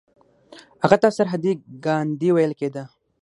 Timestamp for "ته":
1.01-1.07